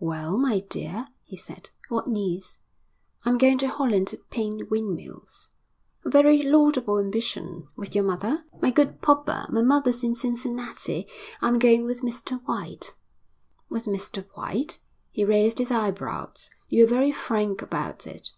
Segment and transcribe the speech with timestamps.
[0.00, 2.58] 'Well, my dear,' he said, 'what news?'
[3.24, 5.48] 'I'm going to Holland to paint windmills.'
[6.04, 7.68] 'A very laudable ambition.
[7.74, 11.06] With your mother?' 'My good Popper, my mother's in Cincinnati.
[11.40, 12.96] I'm going with Mr White.'
[13.70, 14.78] 'With Mr White?'
[15.10, 16.50] He raised his eyebrows.
[16.68, 18.34] 'You are very frank about it.'